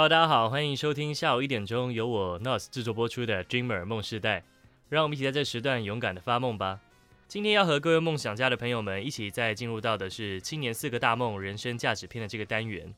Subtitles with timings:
[0.00, 4.40] Hello，大家好，欢迎收听下午一点钟由我 NOS 制作播出的《Dreamer 梦世代》，
[4.88, 6.80] 让我们一起在这时段勇敢的发梦吧。
[7.28, 12.94] 今天要和各位梦想家的朋友们一起再进入到的是青年四个大梦人生价值篇的这个单元。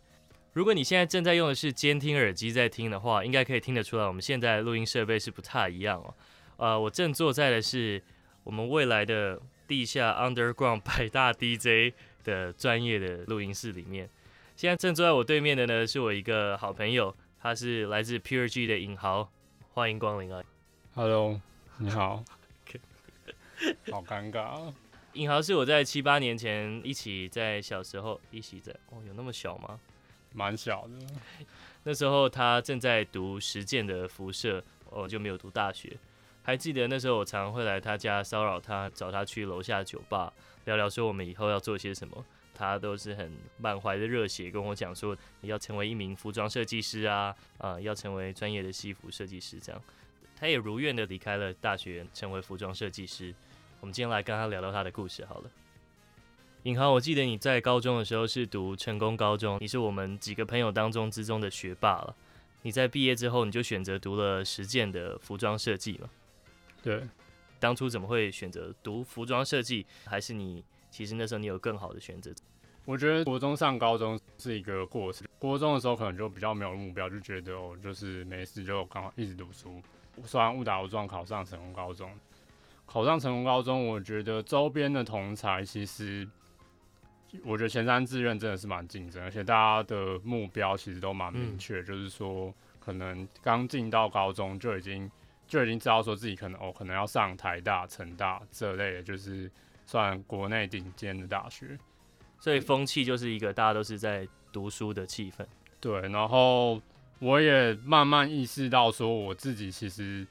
[0.52, 6.14] 如果你现在正在用的是监听耳机在听的话，应该可以听得出来，我们现在录音设备是不太一样哦。
[6.56, 8.00] 呃，我正坐在的是
[8.44, 14.08] 我们未来的地下 Underground 百大 DJ 的专业的录音室里面。
[14.62, 19.28] 现在正坐在我对面的呢，是我一个好朋友，他是来自 Pure G 的尹豪，
[19.72, 20.40] 欢迎光临啊
[20.94, 21.40] ！Hello，
[21.78, 22.22] 你好，
[23.90, 24.72] 好尴尬。
[25.14, 29.80] 尹豪是我在七八年前一起在小时候一起在，哦，有那么小吗？
[30.32, 31.06] 蛮小的。
[31.82, 35.98] 那时候他正在读实践的辐射，我就没有读大学。
[36.44, 40.32] 还记得那时候我常会来他家骚扰他，找他去楼下酒吧
[40.66, 42.24] 聊聊，说我们以后要做些什么。
[42.54, 49.82] 他都是很满怀的热血跟我讲说，你要成为一名服装设计师啊，啊、呃，要成为专业的西服设计师这样。
[50.36, 53.34] 他也如愿的离开了大学，成为服装设计师。
[53.80, 55.50] 我们今天来跟他聊聊他的故事好了。
[56.64, 62.14] 尹豪，我记得你在高中的时候是读成功高中，你是我们几个朋友当中之中的学霸了。
[62.62, 66.08] 你在毕业之后，你就选择读了实践的服装设计嘛？
[66.82, 67.02] 对。
[67.58, 69.86] 当初怎么会选择读服装设计？
[70.04, 70.64] 还是你？
[70.92, 72.30] 其实那时候你有更好的选择。
[72.84, 75.26] 我觉得国中上高中是一个过程。
[75.38, 79.80] 国中的时候可能就比较没有目标，就觉得哦，就是没事就刚好一直读书。
[80.24, 82.12] 虽然误打误撞考上成功高中，
[82.84, 86.28] 考上成功高中，我觉得周边的同才其实，
[87.44, 95.08] 我觉得前三志愿真的是蛮竞争，而且大家的目标其实都蛮明确，嗯、就是说可能刚进到高中就已经
[95.46, 99.48] 就已经知道说自己可能哦，可能要上台大、成大这类的，就是。
[99.86, 101.78] 算国内顶尖的大学，
[102.38, 105.46] 所以风气就是一个大家都是在读书的气氛。
[105.80, 106.80] 对，然后
[107.18, 110.26] 我也慢慢意识到说，我自己其实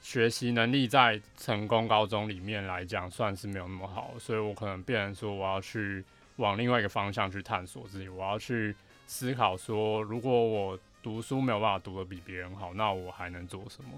[0.00, 6.04] 学习能力在成功高中里面来讲算是没有那么好，所以我可能变成说我要去
[6.36, 8.74] 往另外一个方向去探索自己，我要去
[9.06, 13.90] 思考说，如果我读书没有办法读得比别人好，那我还能做什么？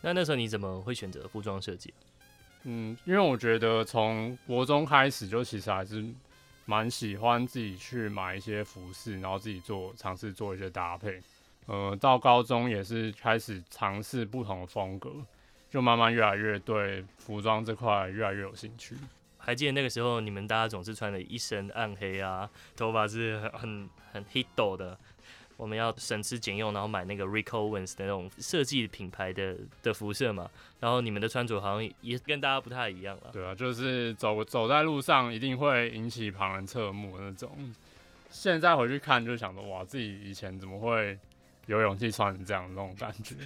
[0.00, 1.92] 那那时候你怎么会选择服装设计？
[2.64, 6.04] 嗯，因为我觉得从国中开始就其实还是
[6.64, 11.20] 蛮喜欢自己去买一些服饰，然后自己做尝试做一些搭配。
[11.66, 15.12] 呃，到高中也是开始尝试不同的风格，
[15.70, 18.96] 就慢慢越来越对服装这块越来越有兴趣。
[19.38, 24.96] 还记得那个时候，你们大家总是穿的一身暗黑啊，头发是很很很 hito 的。
[25.56, 30.50] 我们要省吃俭用，然后买那个 Rick Owens 的那种设计品牌的的服饰嘛。
[30.80, 33.30] 然后你们的穿着好像也跟大家不太一样了。
[33.32, 37.50] 对啊，就是走走在路上一定会引起旁人侧目那种。
[38.30, 41.18] 现在回去看就想着，哇，自己以前怎么会
[41.66, 43.36] 有勇气穿成这样的那种感觉？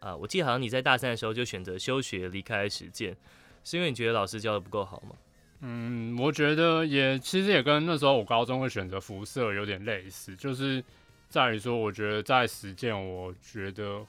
[0.00, 3.14] 啊，我记得好像你在大三的时候就选择休学离开实践，
[3.62, 5.14] 是因为你觉得老师教的不够好吗？
[5.62, 10.82] 嗯，我觉得也其实也跟那时候我高中会选择服设有点类似，就是
[11.28, 14.00] 在于说，我觉得在实践，我觉得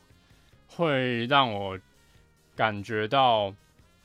[0.69, 1.77] 会让我
[2.55, 3.51] 感觉到，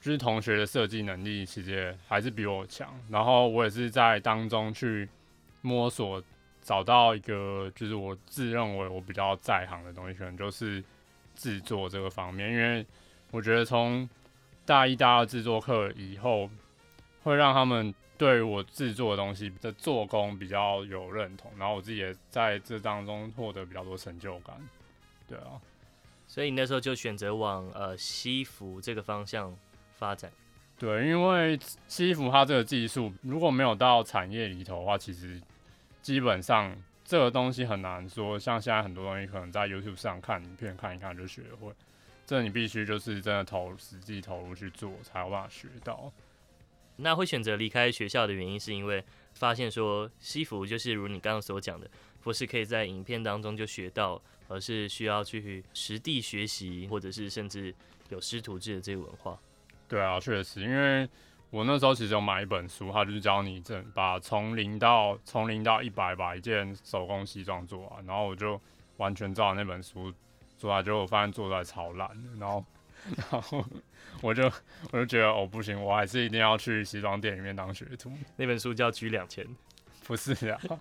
[0.01, 5.09] 就是同学的设计能力其实也还是比我强，然后我也是在当中去
[5.63, 6.21] 摸索，
[6.63, 10.83] 找到一个就是我自认为我比较在行的东西，可能就是
[11.37, 12.85] 制作这个方面，因为
[13.31, 14.09] 我觉得从
[14.65, 16.51] 大一、大二制作课以后。
[17.27, 24.57] 会让他们对我制作的东西的做工比较有认同，然后我自己也在这当中获得比较多成就感。
[25.27, 25.61] 对啊，
[26.29, 29.53] 所以你那时候就选择往呃西服这个方向
[29.97, 30.31] 发展。
[30.79, 35.43] 对，因为西服它这个技术如果没有到产业里头的话，其实
[36.01, 38.39] 基本上这个东西很难说。
[38.39, 41.73] 像现在很多东西可能在 YouTube 上看影片看一看就学会，
[42.25, 46.13] 这你必须就是真的投实际投入去做才有办法学到。
[46.97, 49.05] 那会选择离开学校的原因，是因为
[49.35, 51.91] 发现说西服就是如你刚刚所讲的，
[52.23, 57.75] 不是可以在影片当中就学到，而是需要去实地学习，或者是甚至
[58.09, 59.39] 有师徒制的这个文化。
[59.87, 61.09] 对啊，确实，因为
[61.51, 68.61] 我那时候其实有买一本书，它就是教你这把从零到从零到一百把一件手工西装做完，然后我就
[68.97, 70.13] 完全照那本书
[70.57, 72.65] 做完，结果我发现做出来超烂的，然后。
[73.31, 73.65] 然后
[74.21, 74.51] 我就
[74.93, 78.13] 我就觉得哦不行，我还是一定要去西装店里面当学徒。
[78.37, 79.45] 那本书叫《G 两千》，
[80.07, 80.61] 不是啊？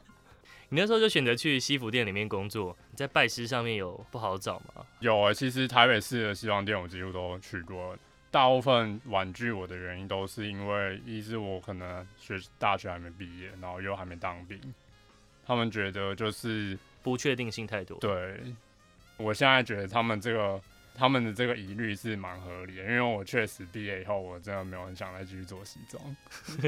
[0.69, 2.75] 你那时候就选择去西服店里面工作。
[2.89, 4.85] 你在拜师上面有不好找吗？
[4.99, 7.95] 有啊，其实台北市的西装店我几乎都去过。
[8.31, 14.59] 大部分婉拒我的原因都是因为，一是我可能学大学还没毕业，然后又还没当兵，
[15.45, 17.97] 他们觉得就是不确定性太多。
[17.99, 18.41] 对，
[19.15, 20.59] 我现在觉得他们这个
[20.97, 26.15] 他们的这个疑虑是蛮合理的，因为我确实毕业以后，我真的没有很想再继续做西装。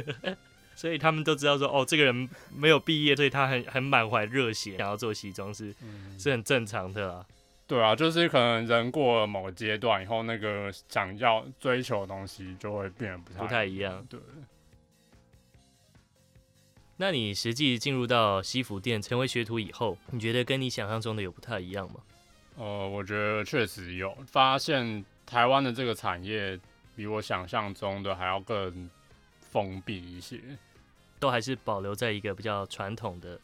[0.76, 7.26] 所以他们都知道说，哦，这个人没有毕业，所以他很很满怀热血，想要做西装是、嗯、是很正常的啦。
[7.66, 14.06] 对啊，就是可能人过了某个阶段以后，那个想要追求的东西就会变得不太不太一样。
[14.08, 14.20] 对。
[16.98, 22.02] 那你实际进入到西服店成为学徒以后，你觉得跟你想象中的有不太一样吗？
[22.58, 26.60] 呃，我觉得确实有发现，台湾的这个产业
[26.96, 28.90] 比我想象中的还要更
[29.40, 30.42] 封闭一些。
[31.20, 33.40] 都还是保留在一个比较传统的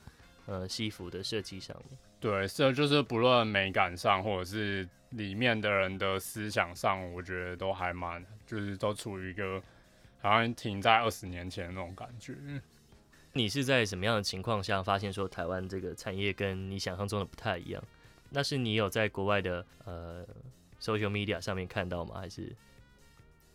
[0.45, 1.97] 呃西服的设计上面。
[2.19, 9.61] 对，这就是不论美感上，或者是里面的人的思想上，我觉得都还蛮，就是都处于一个
[10.21, 12.35] 好像停在二十年前的那种感觉。
[13.33, 17.83] 你是在什么样的情况下发现说台湾这个产业跟你想象中的不太一样？
[18.33, 20.25] 那是你有在国外的呃
[20.81, 22.15] social media 上面看到吗？
[22.19, 22.53] 还是？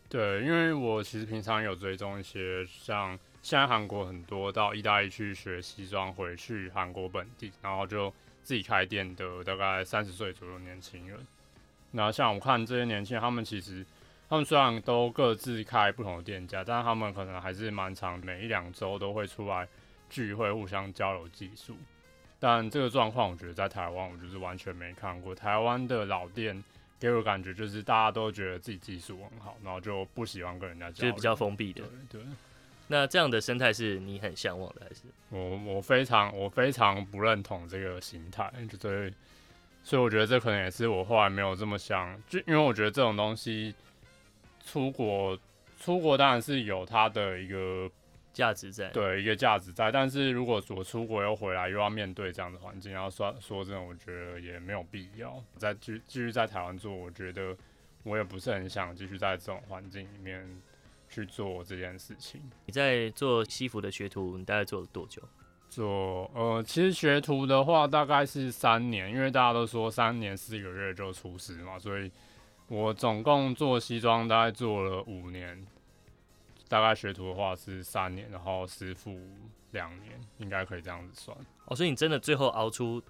[0.08, 3.18] 对，因为我其实平常有追踪一些像。
[3.40, 11.24] 现在韩国很多到意大利去学西装，回去韩国本地，然后就自己开店的，大概三十岁左右年轻人。
[11.92, 13.86] 那像我看这些年轻人，他们其实
[14.28, 19.66] 他们虽然都各自开不同的店家，但是他们可能还是蛮常，每一两周都会出来
[20.10, 21.76] 聚会，互相交流技术。
[22.40, 25.34] 但这个状况，我觉得在台湾，我就是完全没看过。
[25.34, 26.62] 台湾的老店
[27.00, 32.20] 给我感觉就是大家都觉得自己技术很好，然后就不喜欢跟人家交流，就是比较封闭的，对。
[32.20, 32.28] 对
[32.90, 39.12] 那这样的生态是你很向往的，还是我我非常我非常不认同这个形态，就对，
[39.84, 43.74] 所以我觉得这可能也是我后来没有这么想，就因为我觉得这种东西
[44.64, 45.38] 出国
[45.78, 47.90] 出国当然是有它的一个
[48.38, 57.56] 价值在，对，一个价值在，但是如果我出国又回来又要面对这样的环境，然后说说真的，我觉得也没有必要再继继续在台湾做，我觉得
[58.04, 60.48] 我也不是很想继续在这种环境里面。
[61.10, 62.38] 去做这件事情。
[62.66, 65.22] 你在做西服的学徒，你大概做了多久？
[65.70, 72.12] 做呃，其实学徒的话大概是三年，因为大家都说三年四个月就出师嘛，所以
[72.66, 75.66] 我总共做西装大概做了五年。
[76.68, 79.18] 大概学徒的话是三年，然后师傅
[79.72, 81.36] 两年，应该可以这样子算。
[81.64, 83.02] 哦，所以你真的最后熬出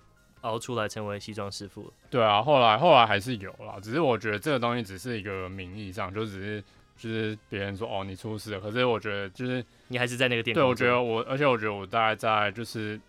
[0.43, 1.93] 熬出来成为西装师傅？
[2.09, 6.65] 对啊，后来后来还是有啦，只是我觉得这个东西只是一个名义上，就只是。
[7.01, 10.53] 就是别人说哦，你出师了，可是我觉得就是你还是在那个店。
[10.53, 13.01] 对，我觉得我，而且我觉得我大概在就是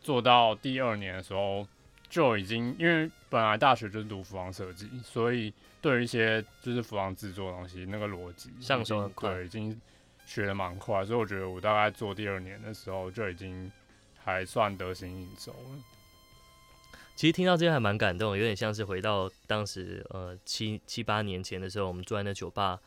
[0.00, 1.68] 做到第二年的时候
[2.08, 5.52] 就已经，因为本来大学就是读服装设计，所以
[5.86, 9.80] 对于一些就是服装制作的东西，那个逻辑上手很快，对，已经
[10.26, 13.70] 学的蛮快，所以我觉得我大概做第二年的时候就已经
[14.18, 15.78] 还算得心应手了。
[17.14, 22.80] 其实听到这些还蛮感动，有点像是回到当时呃七七八年前的时候，我们住在那酒吧。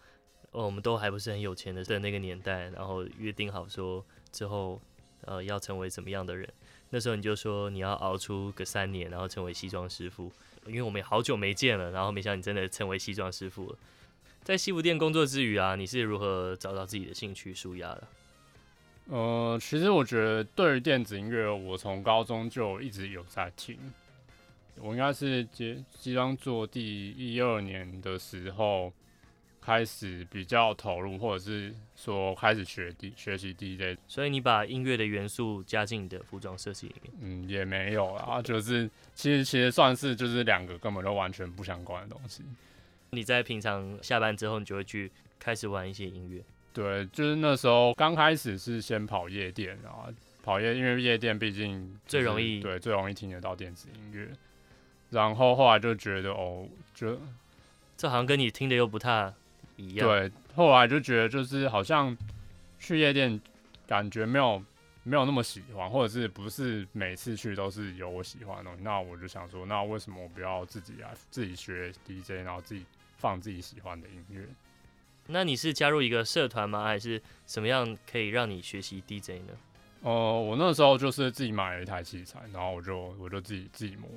[0.52, 4.82] 哦，我们都还不是很有钱的的那个年代，然后约定好说之后，
[5.22, 6.52] 呃，要成为怎么样的人。
[6.90, 10.30] 那时候你就说你要熬出个三年，然后成为西装师傅。
[10.66, 13.78] 因为我们好久没见了，然后没想到你真的成为西装师傅了。
[14.44, 18.08] 在西服店工作之余啊，你是如何找到自己的兴趣舒压的？
[19.10, 23.78] 呃，其实我觉得对于电子音乐，我从高中就一直有在听。
[24.78, 28.94] 我应该是接西装做第一二年的时候。
[29.62, 37.14] 开始比较投入，或者是说开始学 D 学习 DJ，所以你把音乐的元素加进你的服装设计里面？
[37.22, 42.44] 嗯，也没有啦，就是其实其实算是就是两个根本都完全不相关的东西。
[43.12, 46.42] 你在平常下班之后，你就会去开始玩一些音乐？
[46.74, 50.08] 对，就是那时候刚开始是先跑夜店啊，
[50.44, 54.30] 跑夜，因为夜店毕竟最容易，对，最容易听得到电子音乐。
[55.10, 57.20] 然后后来就觉得哦，就
[57.98, 59.34] 这好像跟你听的又不太。
[59.96, 62.16] 对，后来就觉得就是好像
[62.80, 63.40] 去夜店，
[63.88, 64.64] 感觉没有
[65.04, 68.82] 没有那么喜欢，或者是不是每次去都是有我喜欢的东西。
[68.84, 72.86] 那我就想说，那为什么我不要自己来自己学 DJ，然后自己
[73.18, 74.46] 放自己喜欢的音乐？
[75.28, 76.84] 那你是加入一个社团吗？
[76.84, 79.54] 还是什么样可以让你学习 DJ 呢？
[80.02, 84.10] 哦、呃，我那时候就是自己买了一台器材，然后我就我就自己自己摸。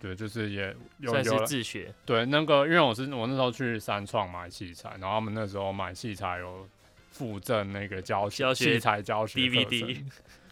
[0.00, 1.92] 对，就是也有算是自学。
[2.04, 6.68] 对，那个因为我是我那时候去三创买器材，然后他们那时候买器材有
[7.10, 10.04] 附赠那个教学，器材教学 DVD，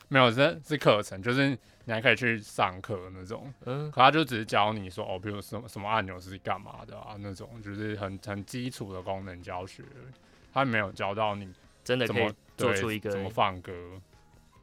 [0.08, 1.50] 没有，这是课程，就是
[1.84, 3.52] 你还可以去上课那种。
[3.66, 9.82] 嗯，可他就只是教你说哦，比如什么什么按钮是干嘛的啊，那种就是很很基础的功能教学，
[10.52, 11.52] 他没有教到你
[11.84, 13.72] 真的可以做出一个怎么放歌。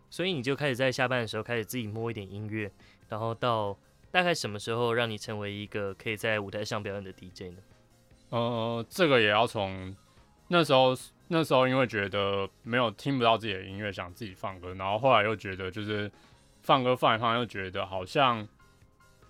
[0.09, 2.69] 所以你就开始在下班的时候开始自己摸一点音乐。
[3.07, 3.77] 然后到
[4.11, 7.61] 大概什么时候让你成为一个可以在舞台上表演的 DJ 呢？
[8.29, 9.95] 呃，这个也要从
[10.49, 10.93] 那时候，
[11.29, 16.11] 那时候因为觉得没有听不到自己的音乐，想自己放歌，然后后来又觉得就是
[16.61, 18.45] 放歌放一放，又觉得好像，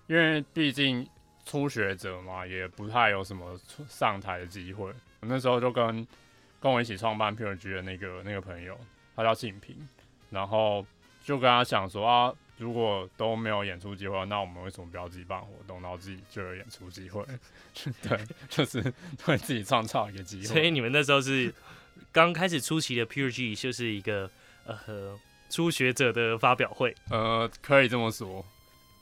[0.08, 1.08] 因为毕竟
[1.44, 3.56] 初学者嘛，也不太有什么
[3.88, 4.92] 上台的机会。
[5.20, 6.06] 那时候就跟
[6.60, 8.76] 跟我一起创办 p u r g 的那个那个朋友，
[9.14, 9.76] 他叫信平，
[10.30, 10.84] 然后
[11.22, 12.34] 就跟他讲说啊。
[12.62, 17.26] 如果都没有演出机会，那我们为什么不要自己办活动，然后自己就有演出机会？
[18.00, 18.16] 对，
[18.48, 18.78] 就是
[19.26, 20.44] 为自己创造一个机会。
[20.44, 21.52] 所以你们那时候是
[22.12, 24.30] 刚开始初期的 Pure-G，就是一个
[24.64, 25.18] 呃
[25.50, 26.94] 初学者的发表会。
[27.10, 28.44] 呃，可以这么说。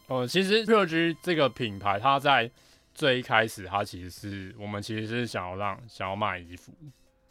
[0.06, 2.50] 呃，其实 Pure-G 这个品牌，它在
[2.94, 6.72] 最一开始，它其实是我们其实是想要让想要卖衣服。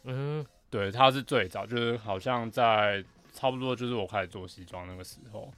[0.04, 5.52] 嗯，对，它是最早，就是好像在差不多就是我开始做西装那个时候。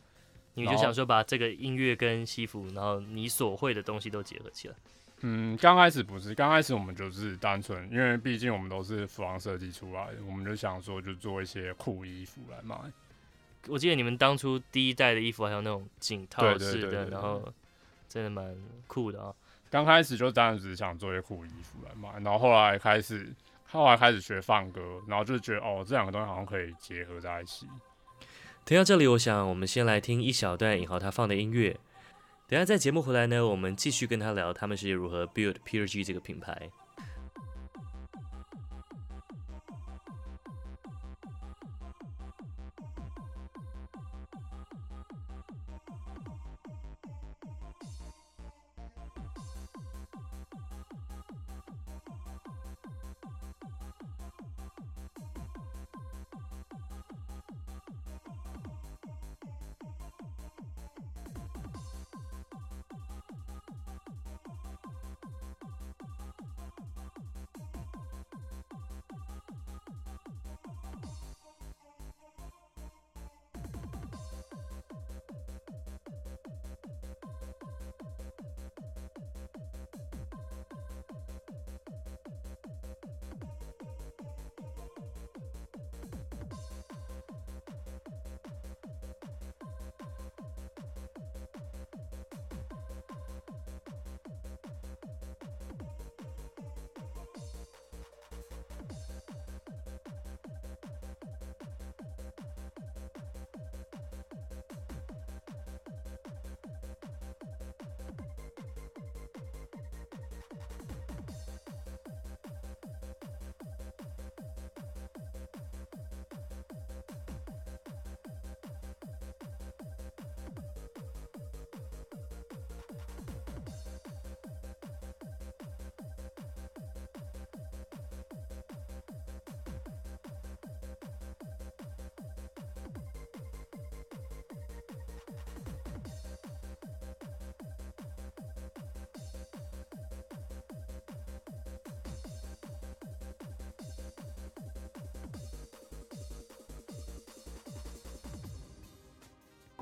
[0.55, 4.75] 你就想说把这个音乐跟西服，然后你所会的东西都结合起来。
[5.25, 12.77] 嗯，刚开始不是，刚开始我们就是单纯，因为毕竟我们都是服装设计出来的，我们就想说就做一些酷衣服来卖。
[13.69, 17.41] 我记得你们当初第一代的衣服还有那种紧套式的，然后
[18.09, 18.55] 真的蛮
[18.89, 19.33] 酷的啊。
[19.71, 23.33] 刚开始就单纯只是想做一些酷衣服来卖，然后后来开始，
[23.69, 27.69] 后来开始学放歌，然后就觉得哦，这两个东西好像可以结合在一起。
[28.65, 31.77] 听到这里，我想我们先来听一小段尹豪他放的音乐。
[32.47, 36.71] 等下在节目回来呢，我们继续跟他聊他们是如何 build P R G 这个品牌。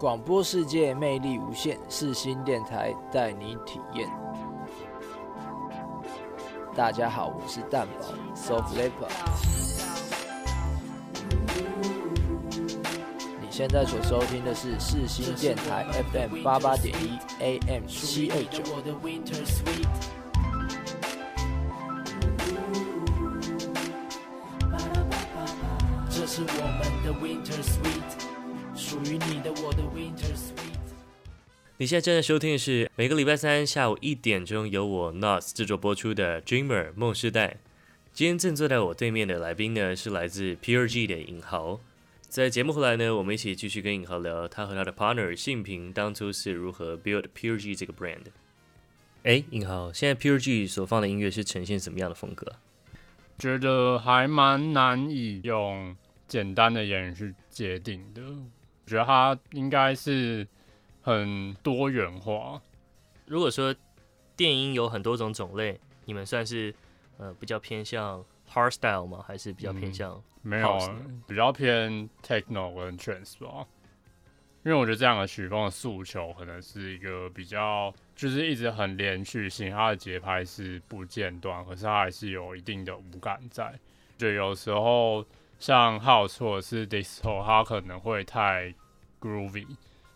[0.00, 4.08] 广播世界魅力无限，四新电台带你体验。
[6.74, 9.12] 大家好，我是蛋宝 Soft Leopard。
[13.42, 18.62] 你现在所收听的是四新电台 FM 八八点一 AM 七二九。
[26.08, 28.19] 这是我们的 Winter Sweet。
[29.12, 30.78] 你的，我的 Winter Sweet。
[31.78, 37.56] 你现在正在收听的是每个礼拜三下午一点钟由我 Nos 制作播出的 Dreamer 梦世代。
[38.12, 41.80] 今天正坐在我对面的来宾呢，是来自 Pure-G 的尹豪。
[42.28, 48.26] 在节目后来呢，我们一起继续跟尹豪聊他和他的 partner 信平当初是如何 build Pure-G 这个 brand。
[49.22, 52.56] 哎，尹豪，现在 Pure-G 所放的音乐是呈现什么样的风格？
[53.38, 55.96] 觉得还蛮难以用
[56.28, 58.22] 简单的言语去界定的。
[58.90, 60.44] 我觉得它应该是
[61.00, 62.60] 很多元化。
[63.24, 63.72] 如果说
[64.34, 66.74] 电音有很多种种类，你们算是
[67.16, 69.24] 呃比较偏向 hard style 吗？
[69.24, 70.76] 还是比较偏向、嗯、没有
[71.28, 73.64] 比较偏 techno 跟 trance 吧？
[74.64, 83.72] 因为我觉得这样的曲风的诉求可能是一个比较就是一直很连续性，它的节拍是不间断，可是它还是有一定的舞感在。
[84.18, 85.24] 就有时候
[85.60, 88.74] 像 house 或是 disco，它可能会太
[89.20, 89.66] groovy，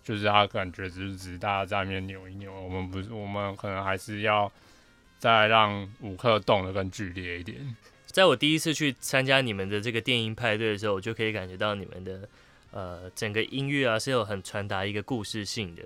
[0.03, 4.51] 就是他感觉就是只是大家在那边扭一扭，我们不是，我们可能还是要
[5.19, 7.77] 再让舞客动得更剧烈一点。
[8.07, 12.29] 在我第一次去参加你们的这个电音派对的时候，我就可以感觉到你们的
[12.71, 15.83] 呃整个音乐啊是有很传达一个故事性的。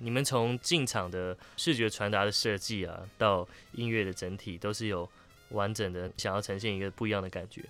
[0.00, 5.08] 你们从进场的视觉传达的设计啊，到音乐的整体，都是有
[5.50, 7.64] 完整的想要呈现一个不一样的感觉。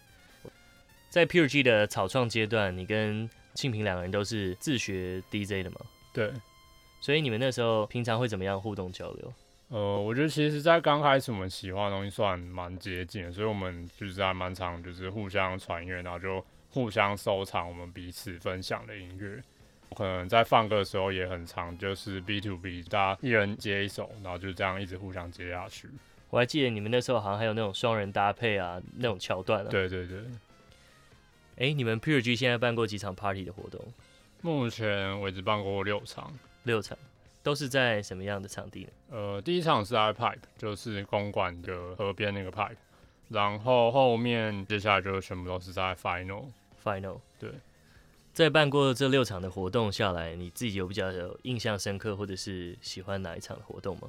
[1.08, 5.80] 在 Pure G 的草创阶段，你跟庆平两个人都是自学 DJ 的吗？
[6.12, 6.32] 对，
[7.00, 9.32] 所以你们那时候平常会怎么样互动交流？
[9.68, 19.42] 呃，我觉得其实，在刚开始我们喜欢的东西算蛮接近的，所以我们就是还蛮常就是互相传阅，然后就互相收藏我们彼此分享的音乐。
[19.96, 25.88] 可能在放歌的时候也很常，就是 B to B，大家一人接一首，然后就这样一直互相接下去。
[26.30, 29.68] 我还记得你们那时候好像还有那种双人搭配啊，那种桥段啊。
[29.70, 30.18] 对对对。
[31.58, 33.84] 哎、欸，你们 Pure G 现在办过几场 Party 的活动？
[34.42, 36.96] 目前为止办过六场，六场
[37.42, 38.90] 都是在什么样的场地呢？
[39.10, 42.76] 呃，第一场是 I Pipe，就是公馆的河边那个 Pipe，
[43.28, 46.44] 然后后面接下来就全部都是在 Final。
[46.84, 47.50] Final，对。
[48.32, 54.08] 在办过这六场的活动下来，你自己有比较有印象深刻，或者是喜欢哪一场的活动吗？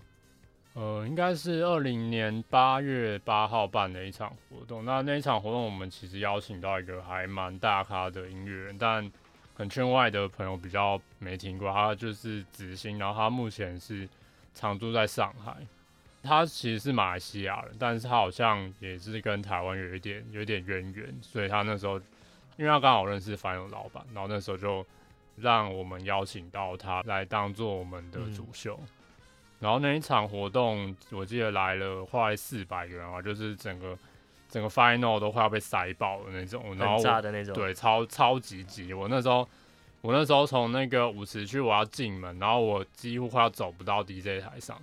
[0.79, 4.85] 呃，应该是二零年八月八号办的一场活动。
[4.85, 9.11] 那那一场活动，我们其实邀请到一个还蛮大咖的音乐人，但
[9.55, 11.69] 很圈外的朋友比较没听过。
[11.73, 14.07] 他就是子兴，然后他目前是
[14.55, 15.57] 常住在上海。
[16.23, 21.99] 他其实是马来西亚人，但是他好像也是跟台湾有一点有一点渊源，所以他那时候。
[22.57, 24.85] 因为他刚好认识 Final 老板，然后那时候就
[25.37, 28.77] 让我们邀请到他来当做我们的主秀。
[28.81, 28.87] 嗯、
[29.59, 33.97] 然后那一场活动，我记得来了快四百个人啊，就是整个
[34.49, 38.93] 整个 Final 都快要被塞爆的那种，然后很炸的那种，对，超超级挤。
[38.93, 39.47] 我那时候
[40.01, 44.79] 我那时候从那个舞池区我要进门，然后我几乎快要走不到 DJ 台上。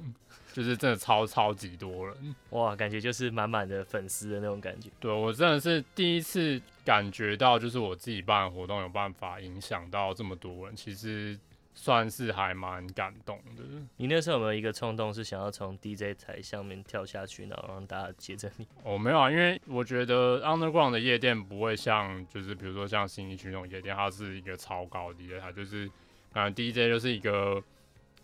[0.53, 4.88] 就是真的超超级多人哇，感觉就是满满的粉丝的那种感觉。
[4.98, 11.38] 对，我真的是第一次感觉到，就是我自己办的活动有办法影响到这么多人，其实
[11.76, 13.62] 算是还蛮感动的。
[13.98, 18.66] 你那时候有没有一个冲动，是想要从 DJ 台上面跳下去，然后让大家接着你？
[18.82, 25.88] 哦，没有啊，因为我觉得 Underground 的夜店不会像，就是比如说像新一区那种夜店，它是一个超高的 DJ 台，就是
[26.32, 27.62] 啊 DJ 就是一个。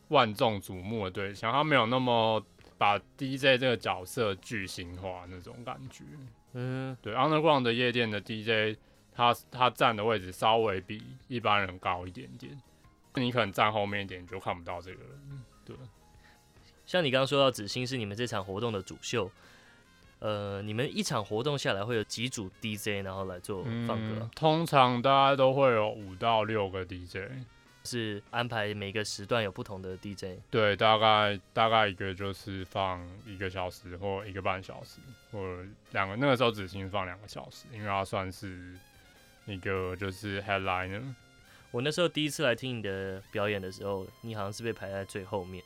[0.09, 2.45] 万众瞩目的对象，他没有那么
[2.77, 6.05] 把 DJ 这个角色巨型化那种感觉。
[6.53, 8.79] 嗯，对，Underground 的夜店的 DJ，
[9.15, 12.61] 他他站的位置稍微比一般人高一点点，
[13.15, 15.43] 你可能站后面一点你就看不到这个人。
[15.65, 15.77] 对，
[16.87, 19.31] 像你刚刚说到子兴是你们这场活动的主秀，
[20.19, 24.19] 呃，你们一场活动下来会有几组 DJ 然后来做放歌？
[24.21, 27.31] 嗯，通常大家都会有五到六个 DJ。
[27.85, 35.01] 是安排每个时段有不同的 DJ，对，大概大概一个就是放一个小时或一个半小时，
[35.33, 35.59] 或
[35.91, 36.15] 两个。
[36.15, 38.79] 那个时候子兴放两个小时，因为它算是
[39.47, 41.03] 一个就是 headliner。
[41.73, 45.65] 我那时候第一次来听你的表演的时候，你好像是被排在最后面。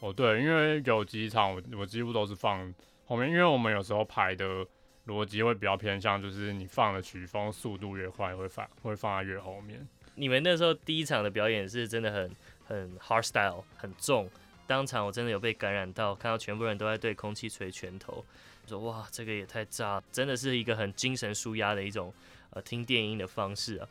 [0.00, 2.72] 哦，对，因为有几场我我几乎都是放
[3.06, 4.66] 后面，因为我们有时候排的
[5.06, 9.88] 逻辑会比较偏向，就是你放的曲风速度越快，会放会放在越后面。
[10.16, 12.30] 你们那时候第一场的表演是真的很
[12.66, 14.28] 很 hard style 很重，
[14.66, 18.22] 当场我真的有被感染到，看到全部人都在对空气捶拳头，
[18.66, 22.12] 说哇这个也太炸，真的是一个很精神舒压的一种
[22.50, 23.88] 呃听电音的方式啊。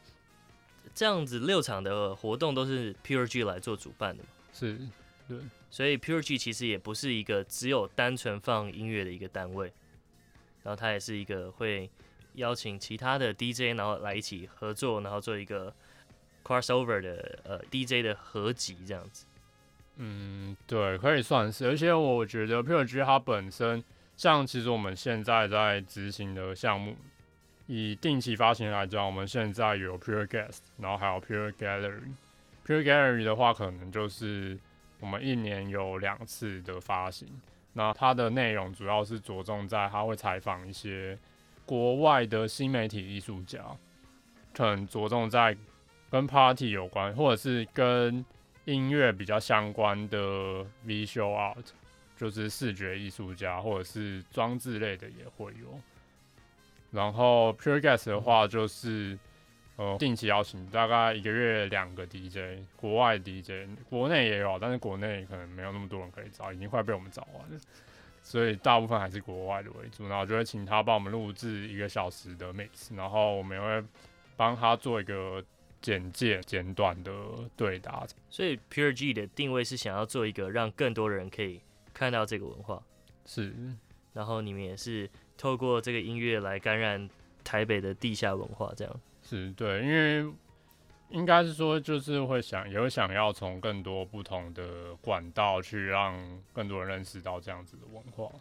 [0.93, 4.29] 这样子六场的活动都是 Pure G 来做主办的嘛？
[4.53, 4.77] 是，
[5.27, 5.37] 对，
[5.69, 9.71] 所以 Pure G 其实也不是一个只有单纯放音乐的一个单位，
[10.63, 11.89] 然后它也是一个会
[12.35, 15.73] 邀请其他的 DJ 然后来一起合作，然后做一个。
[16.43, 19.27] crossover 的呃 DJ 的合集这样子，
[19.97, 21.67] 嗯，对，可以算是。
[21.67, 23.81] 而且我觉得 Pure G 它本身，
[24.17, 26.97] 像其实我们现在在执行的项目，
[27.73, 32.11] 以定期发行来讲，我们现在有 Pure Guest，然后还有 Pure Gallery。
[32.65, 34.59] Pure Gallery 的话，可能就是
[34.99, 37.29] 我们一年有两次的发行。
[37.71, 41.17] 那它的内容主要是着重在，它会采访一些
[41.65, 43.63] 国外的新媒体艺术家，
[44.53, 45.55] 可能着重在。
[46.09, 48.25] 跟 party 有关，或者是跟
[48.65, 50.17] 音乐比较相关的
[50.85, 51.63] visual art，
[52.17, 55.79] 就是视觉艺术家，或者是装置类的也会有。
[56.91, 59.17] 然后 Pure Guest 的话，就是
[59.77, 67.59] 呃定期邀请，大概一个月两个 DJ，国外 DJ，国内也有，但是国内可能没有那么多人可以找，已经快被我们找完了，
[68.21, 70.07] 所以大部分还是国外的为主。
[70.07, 73.87] 然后就会请他帮我们录制一个小时的 mix，然后我们也会
[74.37, 75.43] 帮他做一个。
[75.81, 77.11] 简介、简短的
[77.57, 78.05] 对答。
[78.29, 81.59] 所以 Pure G 的定位是想要做一个让更多人可以
[81.91, 82.79] 看到这个文化，
[83.25, 83.51] 是。
[84.13, 85.09] 然后你们也是
[85.41, 87.09] 透过这个音乐来感染
[87.43, 89.01] 台北的地下文化，这样。
[89.23, 90.31] 是对，因为
[91.09, 98.31] 应该是说，就是会想，有想要从更多不同的管道去让更多人认识到这样子的文化。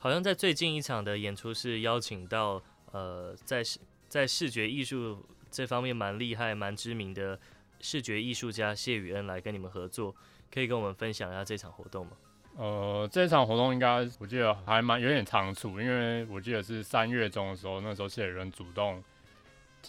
[0.00, 3.62] 好像在最近一场的演出是邀请到呃，在
[4.08, 7.38] 在视觉艺术这方面蛮厉害、蛮知名的
[7.80, 10.12] 视觉艺术家谢宇恩来跟你们合作，
[10.52, 12.16] 可以跟我们分享一下这场活动吗？
[12.56, 19.02] 呃，这场活动应该我记得还蛮有点仓促，因为我记得是三月中的时候，那时候谢宇恩主动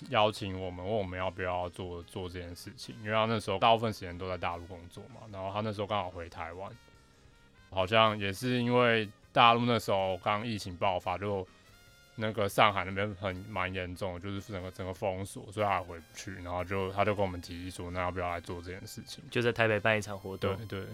[0.09, 6.71] 邀请我们，问我们要不要做做这件事情，因为他那时候大部分时间都在大陆工作嘛，然后他那时候刚好回台湾，
[7.69, 9.09] 好像也是因为。
[9.33, 11.43] 大陆那时候刚疫情爆发，就
[12.17, 16.35] 那个上海那边很蛮严重，就是整个整个封锁，所以他回不去。
[16.43, 19.23] 然后就他就跟我们提议说，那要不要来做这件事情？
[19.31, 20.55] 就在台北办一场活动。
[20.57, 20.87] 对对。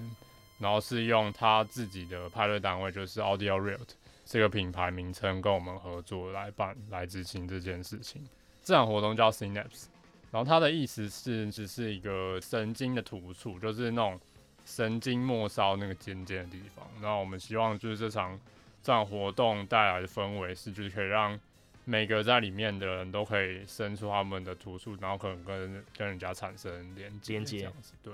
[0.60, 3.89] 然后是用他自己的派对单位，就是 Audio Realt
[4.26, 8.22] 这个品牌名称跟我们合作来办来执行这件事情。
[8.63, 9.86] 这场活动叫 Synapse，
[10.32, 14.19] 然后它的意思是只是一个神经的突触，就是那种。
[14.65, 18.39] 神经末梢那个尖尖的地方，那我们希望就是这场
[18.84, 21.39] 这场活动带来的氛围是，就是可以让
[21.86, 27.93] 每个在里面的人都可以伸出他们的突触，然后可能跟跟人家产生连接这样子。
[28.04, 28.13] 对。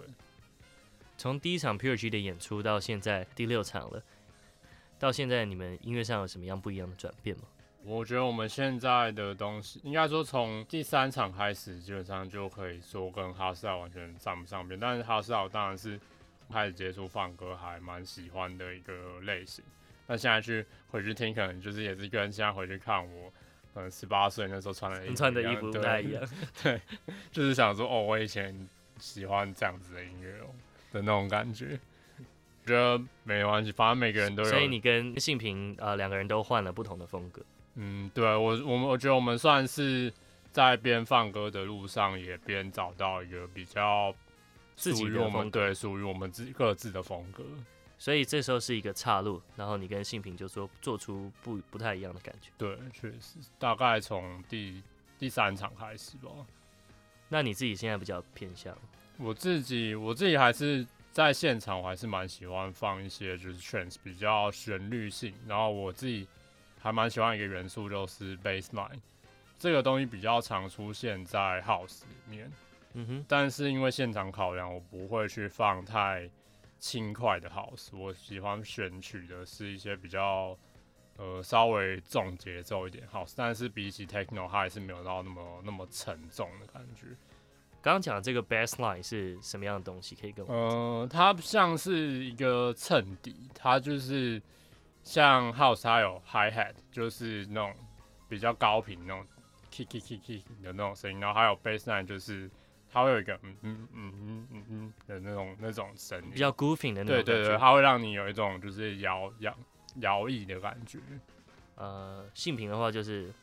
[1.17, 4.03] 从第一场 Pure G 的演出到现在第六场了，
[4.99, 7.43] 到现在你们音乐上有什么样不一样的转变吗？
[7.83, 15.99] 我觉得我们现在的东西，应该说从第三场开始，基本上就可以说跟哈斯尔完全上不上边，但是哈斯尔当然是。
[16.47, 19.65] 开始接触放歌还蛮喜欢的一个类型，
[20.05, 23.33] 那现在去回去听，可能就是也是跟现在回去看我，
[23.73, 26.23] 可能十八岁那时候穿的衣服，穿的衣服不太一样，
[26.61, 26.79] 对，
[27.31, 30.45] 就是想说哦，我以前喜欢这样子的音乐哦
[30.95, 31.79] 的那种感觉，
[32.65, 34.49] 觉得没关系，反正每个人都有。
[34.49, 37.41] 所以你跟信平呃两个人都换了不同的风格，
[37.75, 40.11] 嗯，对我我们我觉得我们算是
[40.51, 44.15] 在边放歌的路上，也边找到一个比较。
[44.77, 47.45] 属于我们，对，属于我们自各自的风格，
[47.97, 52.51] 所以这时候是一个岔路，然后你跟信平就说做出不不太一样的感觉。
[52.57, 54.83] 对，确实，大概从第
[55.17, 56.29] 第三场开始吧。
[57.29, 58.77] 那你自己现在比较偏向？
[59.17, 66.27] 我自己，我自己还是在现场，我还是蛮喜欢放一些就是 trance 比较旋律性，然后我自己
[66.81, 68.99] 还蛮喜欢一个元素就是 bassline，
[69.57, 72.51] 这个东西比较常出现在 house 里面。
[72.93, 76.29] 嗯哼，但是因为现场考量，我不会去放太
[76.79, 80.57] 轻快的 house，我喜欢选取的是一些比较
[81.17, 87.07] 呃稍微重节奏一点 house，但是比起 techno，它还是没有到那么那么沉重的感觉。
[87.85, 90.15] 刚刚讲的这个 bassline 是什么样的东西？
[90.15, 90.51] 可以跟我？
[90.51, 94.41] 呃，它像是一个衬底，它就是
[95.03, 97.71] 像 house，它有 hi hat，就是那种
[98.27, 99.23] 比较高频那种
[99.71, 102.49] kick kick kick kick 的那种声音，然后还有 bassline 就是。
[102.91, 107.07] 它会有一个嗯嗯嗯嗯嗯嗯的那种那种声音，比较 goofy 的那种。
[107.07, 109.53] 对对对，它会让你有一种就是摇摇
[109.95, 110.97] 摇曳的感觉。
[111.75, 113.33] 呃，性平的话就是，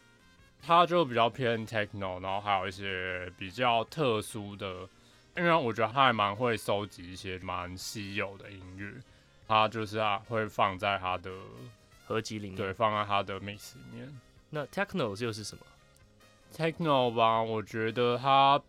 [0.64, 4.88] 它就比较偏 techno，然后还有一些比较特殊的，
[5.36, 8.94] 因为我觉得他还蛮会收集一些蛮稀有的音乐，
[9.48, 11.30] 他就是啊会放在他的
[12.06, 14.20] 合集里面，对，放在他的 mix 里面。
[14.50, 15.64] 那 techno 又是什么
[16.54, 18.62] ？techno 吧，我觉得它。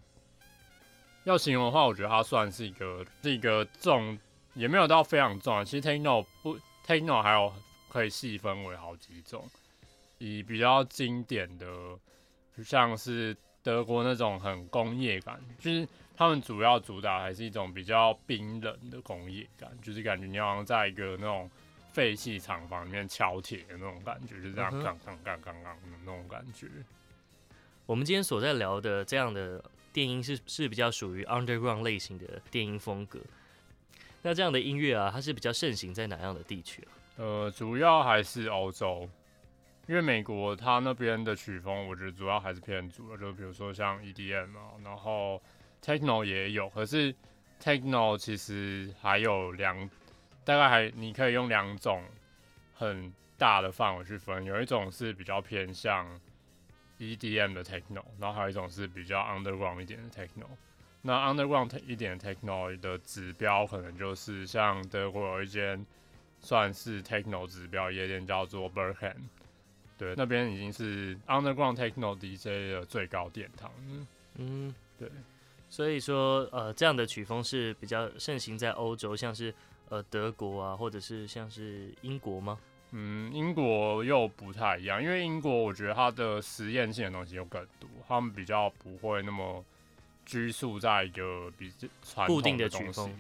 [1.26, 4.20] 要形容的话，我觉得它算是一个是一个重，
[4.56, 5.64] 也没有到非常重。
[5.64, 7.54] 其实 techno 不 techno 还有
[7.88, 9.50] 可以细分为好几种，
[10.28, 11.66] 以比较经典的，
[12.56, 21.50] 就像是德国那种很工业感，就是他们主要主打还是一种比较冰冷的工业感，就是感觉你好像在一个那种
[21.92, 26.68] 废弃厂房里面敲铁的那种感觉，就是这样刚刚刚刚刚的那种感觉。
[27.86, 29.64] 我们今天所在聊的这样的。
[29.94, 33.20] 电音是是比较属于 underground 类型的电音风格，
[34.24, 36.90] 那这样的音乐啊，它是比较盛行在哪样的地区啊？
[37.18, 39.08] 呃，主要还是欧洲，
[39.88, 45.42] 因为美国它那边的曲风，我觉得主要还是偏主流，就比如说像 EDM 啊，然后
[45.82, 47.14] techno 也有，可是
[47.62, 49.90] techno 其实还有两，
[50.44, 52.04] 大概还你可以用两种
[52.74, 56.08] 很大的范围去分，有一种是比较偏向。
[57.00, 60.46] EDM 的 techno，然后还有一种是比较 underground 一点的 techno。
[61.02, 65.86] 那 underground 一点的 techno 的指标可能就是像德国有一间
[66.40, 69.18] 算是 techno 指标夜店叫做 Berghain，
[70.04, 73.72] 对，那边已经是 underground techno DJ 的最高殿堂。
[74.36, 75.10] 嗯，对。
[75.70, 79.54] 所以说，呃，这样的曲风是比较盛行在欧洲，像是
[79.90, 82.60] 呃德国啊，或者是像是英国吗？
[82.92, 89.66] 嗯，英国又不太一样，因为英国我觉得它的实验性的东西又更多，他们比较不会那么
[90.26, 93.12] 拘束在一个比较传统的曲风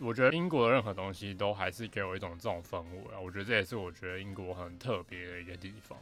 [0.00, 5.98] 我觉得英国的任何东西都还是给我一种这种氛围啊，我觉得这也是我觉得英国很特别的一个地方。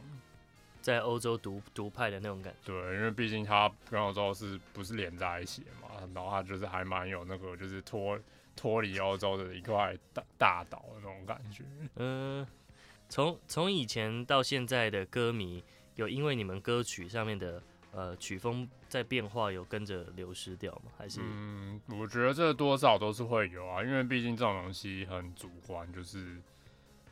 [0.81, 8.17] 在欧洲独独派的那种感觉，对，因为毕竟它跟欧洲是不是连在一起的嘛，然后它就是还蛮有那个就是脱
[8.55, 11.65] 脱离欧洲的一块大大岛的那种感觉。
[11.97, 12.47] 嗯，
[13.09, 15.61] 从从以前到现在的歌迷，
[15.95, 20.91] 有因为你们歌曲上面的呃曲风在变化，有跟着流失掉吗？
[20.97, 21.21] 还是？
[21.23, 26.37] 嗯，我觉得这多少都是会有啊，因为毕竟这种东西很主观，就是。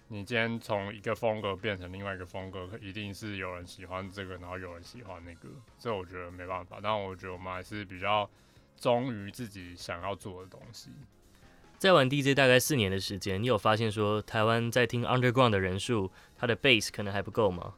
[0.10, 6.80] 你今天从一个风格变成另外一个风格，一定是有人喜欢这个，然后有人喜欢那个，这我觉得没办法。
[6.82, 8.30] 但我觉得我们还是比较
[8.78, 10.92] 忠于自己想要做的东西。
[11.78, 17.74] 在玩 DJ 大概四年的时间，你有发现说台湾在听 Underground 的人数，它的 base 可能还不够吗？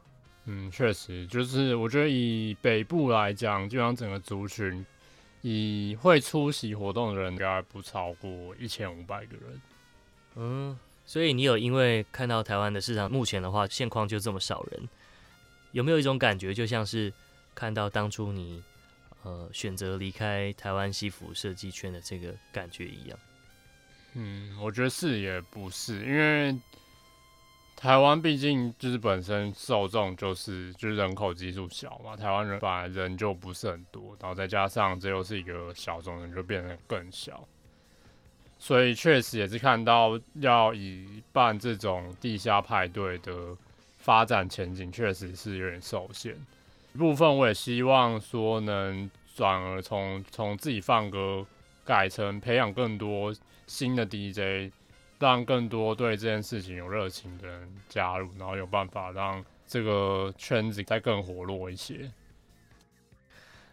[0.52, 4.84] 嗯，确实，就是我觉得以北部来讲，基本上整个族群
[5.42, 9.62] 以会出席活动的人，应该不超过一千五百个人。
[10.34, 10.78] 嗯。
[11.06, 14.88] 所以你有因为看到台湾的市场目前的话现况就这么少人，
[15.72, 17.12] 有没有一种感觉就像是
[17.52, 18.62] 看到当初你
[19.24, 23.18] 呃选择离开台湾西服设计圈的这个感觉一样？
[24.14, 26.56] 嗯，我觉得是也不是，因为
[27.80, 37.42] 台湾毕竟就是本身受众就是就是人口基数小嘛，台湾人本来人就不是很多，然后再加上这又是一个小众人，就变得更小。
[38.58, 43.56] 所以确实也是看到，要以办这种地下派对的
[43.96, 46.36] 发展前景，确实是有点受限。
[46.94, 51.46] 一部分我也希望说，能转而从从自己放歌
[51.82, 53.34] 改成培养更多
[53.66, 54.70] 新的 DJ，
[55.20, 62.10] 让更多对这件事情有热情的人加入，然后有办法让这个圈子再更活络一些。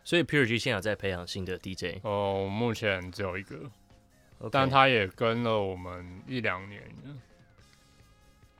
[0.03, 1.99] 所以 Pure G 现在有在培养新的 DJ？
[2.03, 3.55] 哦，目前只有一个。
[4.39, 4.49] Okay.
[4.51, 6.83] 但他也跟了我们一两年。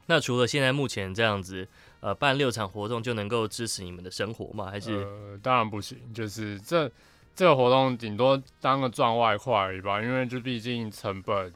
[0.08, 1.68] 那除了现在目前这样子，
[2.00, 4.72] 呃，办六场活动就能够支持你们的生活吗？
[4.72, 4.94] 还是？
[4.94, 6.90] 呃，当然不行，就是这
[7.36, 11.54] 这个活动顶多当个赚外快而已吧，因为就毕竟成本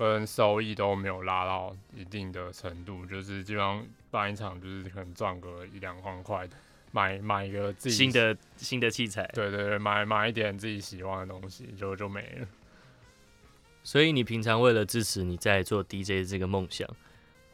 [0.00, 6.48] 跟收益都没有拉到一定的程度，就是基本上办一场就是可能赚个一两万块，
[6.90, 12.48] 买买一个自己新的新的器材，对对对，买买一点自己喜欢的东西就就没了。
[13.82, 16.88] 所以你平常为了支持你在做 DJ 的这个梦想，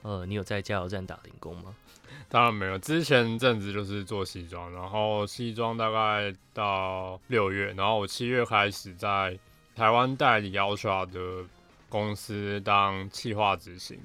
[0.03, 1.75] 呃，你有在加油站打零工吗？
[2.31, 9.37] 当然没有，之前阵子就是做西装，然后西装大概到六月，然后我七月开始在
[9.75, 11.45] 台湾代理 Ultra 的
[11.97, 13.99] 公司当企划执行，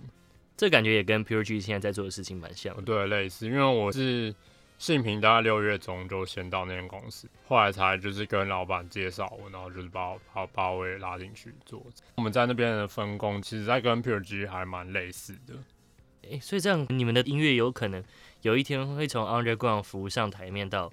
[0.56, 2.82] 这感觉也跟 Pure G 现在在做的事情蛮像的。
[2.84, 4.34] 对，类似，因为我是。
[4.82, 11.86] 信平大概六月中就先到那间公司，后来才就是跟老板介绍我，然后就是把我把把我也拉进去做。
[12.16, 15.54] 我们在那边的分工，其实在跟 Pure G 还蛮类似的。
[16.24, 18.04] 诶、欸，所以这样你们的音乐有可能
[18.42, 20.92] 有一天会从 Underground 浮上台面到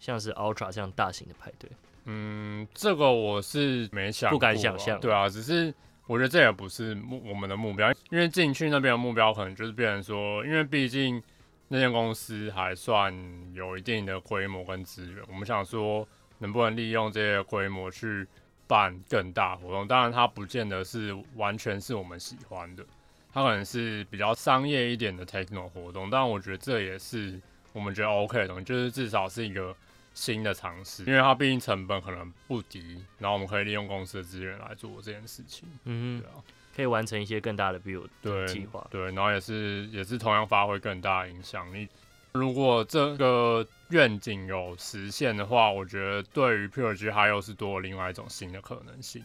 [0.00, 1.70] 像是 Ultra 这样大型的派对。
[2.06, 4.98] 嗯，这个我是没想过，不敢想象。
[4.98, 5.72] 对啊，只是
[6.08, 11.22] 我觉得这也不是目我们的目标，因为进去那边的目标可能就是变成说，因为毕竟。
[11.70, 13.14] 那间公司还算
[13.52, 18.26] 有一定的规模跟资源，我们想说能不能利用这些规模去
[18.66, 19.86] 办更大活动。
[19.86, 22.82] 当然，它不见得是完全是我们喜欢的，
[23.30, 26.08] 它可能是比较商业一点的 techno 活动。
[26.08, 27.38] 但我觉得这也是
[27.74, 29.76] 我们觉得 OK 的东西，就是至少是一个
[30.18, 35.68] 新的尝试，因为它毕竟成本可能不低，然后我们可以利用公司的资源来做这件事情。
[35.84, 36.42] 嗯，对啊。
[36.74, 41.88] 可以完成一些更大的 build 对计划，对，然后也是也是同样发挥更大的影响力。
[42.32, 49.24] 如果这个愿景有实现的话，我觉得对于 Pure G 它又是多另外一种新的可能性。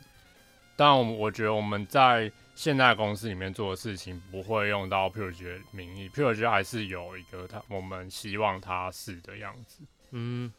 [0.76, 9.84] 但我我觉得我们在现在公司里面做的事情不会用到 Pure G 的名义，Pure G 还是有一个它我们希望它是的样子。
[10.10, 10.52] 嗯。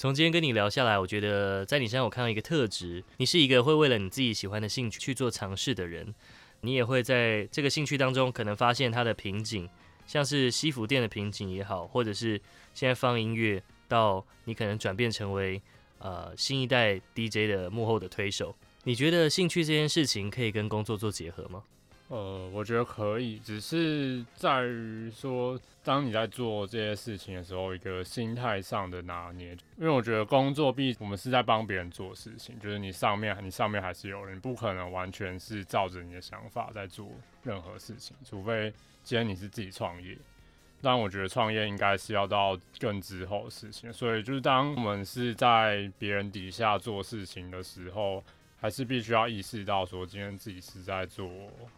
[0.00, 6.14] 从今天跟你聊下来，我觉得在你身上我看到一个特质，你是一个会为了你自己喜欢的兴趣去做尝试的人，
[6.62, 9.68] 你也会在这个兴趣当中可能发现它的瓶颈，
[10.06, 12.40] 像是西服店的瓶颈也好，或者是
[12.72, 15.60] 现在放音乐到你可能转变成为
[15.98, 21.62] 呃新一代 DJ 的幕后的推手，你觉得兴趣这件事情可以跟工作做结合吗？
[22.10, 29.56] 呃，我觉得可以，只是在于说，当你在做这些事情的时候，一个心态上的拿捏。
[29.76, 37.06] 因为我觉得工作毕竟我们是在帮别人做事情，就是你上面，你上面还是有人，你不可能完全是照着你的想法在做
[37.44, 40.18] 任何事情，除非今天你是自己创业。
[40.82, 48.20] 但我觉得创业应该是要到更之后的事情，所以就是当我们是在别人底下做事情的时候。
[48.60, 51.30] 还是必须要意识到，说今天自己是在做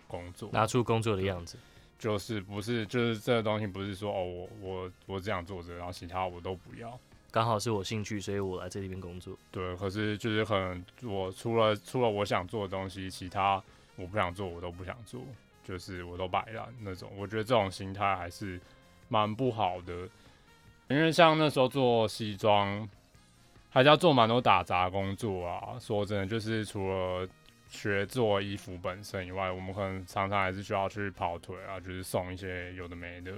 [0.08, 1.56] 工作，拿出工作的样子，
[1.96, 6.98] 就是不是就是这个东西，不是说哦，我我我只想做着，然后其他我都不要，
[7.30, 9.38] 刚好是我兴趣，所以我来这里边工作。
[9.52, 13.62] 对，可是就是可能我除了除了我想做的东西，其他
[13.94, 15.22] 我不想做，我都不想做，
[15.62, 17.08] 就是我都摆烂那种。
[17.16, 18.60] 我觉得这种心态还是
[19.08, 20.08] 蛮不好的，
[20.88, 22.88] 因为像那时候做西装。
[23.74, 25.78] 还是要做蛮多打杂工作啊！
[25.80, 27.26] 说真的，就是除了
[27.70, 33.32] 学做衣服本身以外，我们可能常常还是需要去跑腿啊，就是送一些有的没的。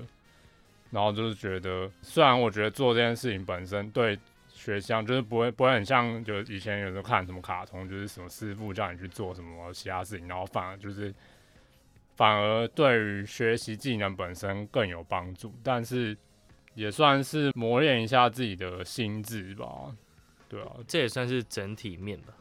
[0.90, 4.18] 然后就是觉得，虽然我觉得做这件事情本身对
[4.49, 11.14] 学校就是不会不会很像，就以前有时候看什么卡通，就是什么师傅叫你去做什么其他事情，然后反而就是
[12.16, 15.55] 反而对于学习技能本身更有帮助。
[15.62, 16.16] 但是
[16.75, 19.94] 也算是磨练一下自己的心智吧。
[20.55, 22.33] 对啊，这也算是整体面吧。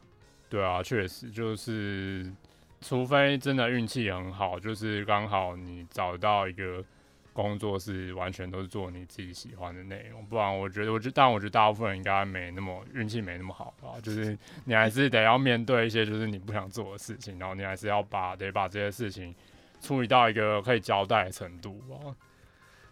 [0.47, 2.31] 对啊，确实就是，
[2.79, 6.85] 除非真的运气很好，就是刚好你找到一个
[7.33, 13.99] 工作是完全都是做你自己喜欢的内容，不然我觉得，我觉得，但我觉得大部分人应该没那么运气没那么好吧。
[14.03, 19.33] 就是你还是得要面对一些就是你不想做的事情，然后你还是要把得把这些事情
[19.81, 22.15] 处理到一个可以交代的程度吧。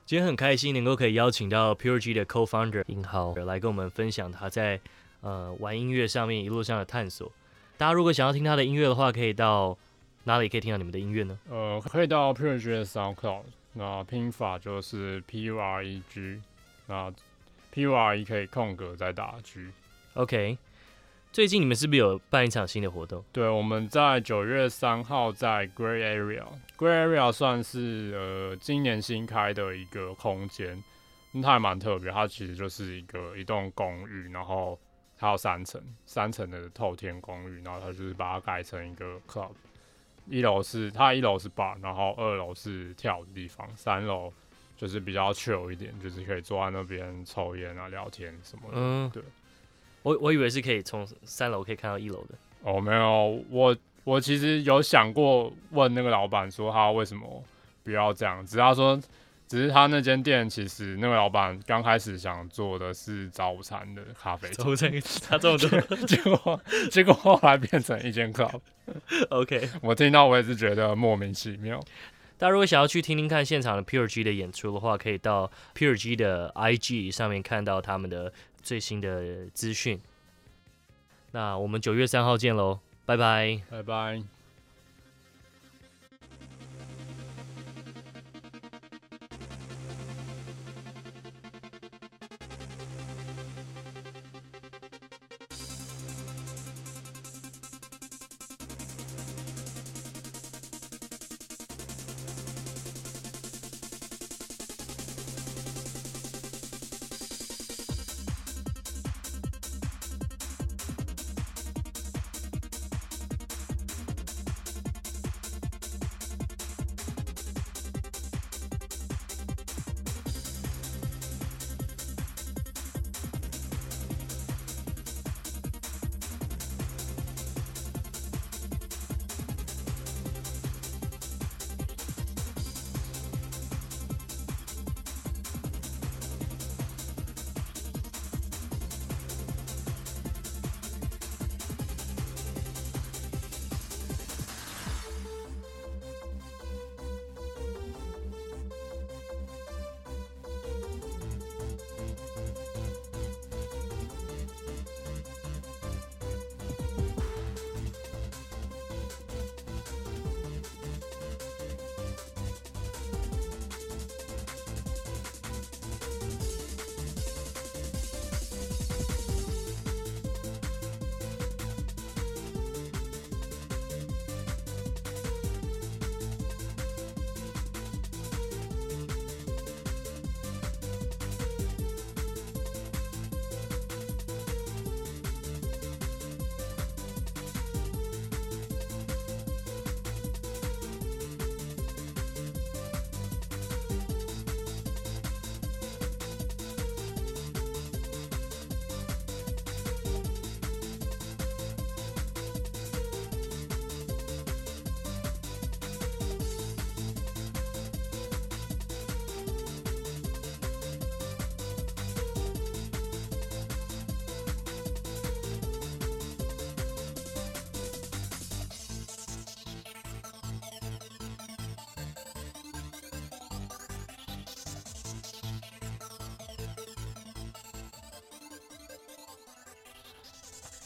[0.04, 4.82] 今天很开心能够可以邀请到 Pure G 的 Co-founder 英豪来跟我们分享他在。
[5.22, 7.32] 呃，玩音乐上面一路上的探索，
[7.78, 9.78] 大家如果想要听他的音乐的话，可以到
[10.24, 11.38] 哪里可以听到你们的音乐呢？
[11.48, 16.42] 呃，可以到 Pure G 的 SoundCloud，那拼法就是 P U R E G，
[16.88, 17.14] 那
[17.70, 19.68] P U R E 可以空格再打 G。
[20.16, 20.58] OK，
[21.32, 23.24] 最近你们是不是有办一场新的活动？
[23.32, 30.84] 对，我们在九月三号在 Gray Area，Gray Area 算是呃今年新开的一个空间，
[31.44, 34.80] 它还蛮特别，它其实就是一个一栋公寓，然后。
[35.22, 39.52] 它有三层，三层的透天公寓，然后它就是把它改成一个 club。
[40.28, 44.34] 一楼是它一楼是 bar，然后二楼是跳舞的地方，三楼
[44.76, 48.74] 就是比较 chill 一点，就是可以坐在那边抽烟啊、聊天什么的。
[48.74, 49.22] 嗯，对。
[50.02, 52.36] 我我以为是可以从三楼可以看到一楼的。
[52.64, 57.44] 哦，没有，我我其实有想过问那个老板说他为什么
[57.84, 59.00] 不要这样，只要说。
[59.52, 64.90] 只是他那间店，其实那位老板刚开始想做的是早餐的咖啡，早午餐
[65.28, 65.70] 他这么做，
[66.08, 68.62] 结果结果后来变成一间 club。
[69.28, 71.78] OK，我听到我也是觉得莫名其妙。
[72.38, 78.32] 大家如果想要去听听看现场的 Pure G 的演出的话，可以到 Pure G 的 IG 上面看到他们的
[78.64, 80.00] 最新的资讯。
[81.34, 84.41] 那我们九月三号见喽，拜拜，拜拜。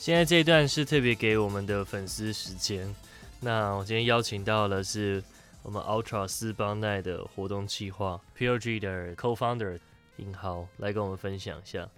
[0.06, 2.96] 现在这一段是特别给我们的粉丝时间。
[3.40, 5.24] 那我今天邀请到的是
[5.64, 9.80] 我们 Ultra 四邦奈的活动企划 PureG 的 Co-founder
[10.18, 11.90] 尹豪来跟我们分享一下。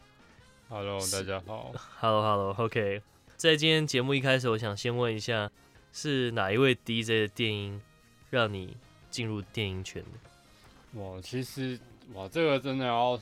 [0.69, 1.73] Hello，大家好。
[1.99, 3.01] Hello，Hello，OK。
[3.35, 5.51] 在今天节目一开始，我想先问一下，
[5.91, 7.81] 是哪一位 DJ 的电音
[8.29, 8.77] 让你
[9.11, 11.01] 进入电音圈的？
[11.01, 11.77] 哇，其实
[12.13, 13.19] 哇，这个真的要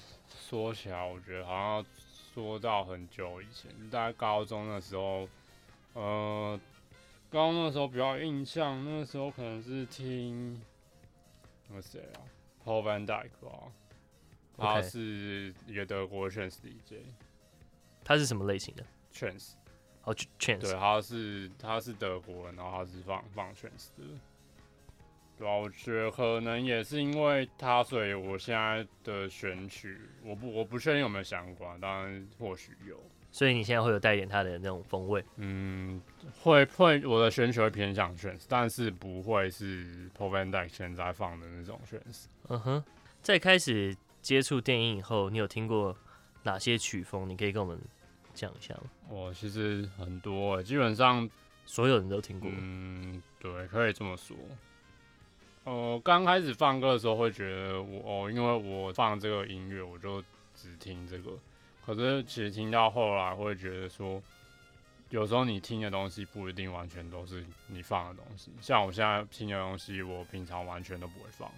[0.47, 1.85] 说起来，我觉得好像要
[2.35, 5.25] 说到很久以前，大概高中的时候，
[5.93, 6.59] 呃，
[7.29, 10.61] 高中的时候比较印象，那个时候可能是听
[11.69, 12.19] 那个谁啊
[12.65, 13.71] ，Paul Van Dyk 吧，
[14.57, 17.05] 他是一个德国 Trance DJ，
[18.03, 19.53] 他是什么类型的？Trance？
[20.03, 24.03] 哦，Trance，对，他是他是德国人，然后他是放放 Trance 的，
[25.37, 32.95] 对啊，我觉得可能也是因为他，所以我现在的选曲，我不我不确定有没有相关，当然或许有。
[33.31, 35.23] 所以你现在会有带一点他的那种风味？
[35.37, 36.01] 嗯，
[36.41, 42.25] 会会，我的选曲会偏向 Trance，但是不会是 Van Dyk 现在放的那种 Trance。
[42.47, 42.83] 嗯哼，
[43.21, 45.97] 在开始接触电影以后，你有听过
[46.43, 47.27] 哪些曲风？
[47.27, 47.79] 你可以跟我们。
[48.33, 51.29] 讲一下吗，我其实很多，基本上
[51.65, 52.51] 所有人都听过。
[52.53, 54.35] 嗯，对，可以这么说。
[55.65, 60.21] 呃，刚开始放歌的时候会觉得我哦，因为我放这个音乐，我就
[60.53, 61.31] 只听这个。
[61.83, 64.21] 可是其实听到后来会觉得说，
[65.09, 68.51] 有时候你听的东西不一定完全都是你放的东西。
[68.61, 71.51] 像我现在听的东西，我平常完全都不会放。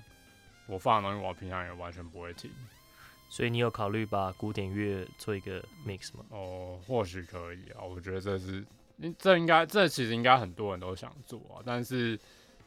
[0.67, 2.49] 我放的东西，我平常也完全不会听。
[3.29, 6.23] 所以你有考虑把古典乐做一个 mix 吗？
[6.29, 7.83] 哦，或许可以啊。
[7.83, 8.65] 我觉得这是，
[9.19, 11.59] 这应该，这其实应该很多人都想做啊。
[11.65, 12.17] 但是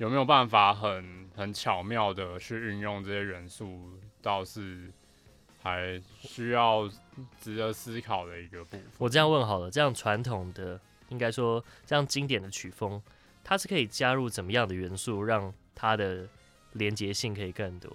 [0.00, 4.90] 有没有办法很很巧妙的去运用这些元素，倒是
[5.62, 6.88] 还需要
[7.38, 8.86] 值得思考的一个部分。
[8.96, 10.80] 我这样问好了，这样传统的，
[11.10, 12.98] 应该说这样经典的曲风，
[13.44, 16.26] 它是可以加入怎么样的元素，让它的
[16.72, 17.94] 连结性可以更多？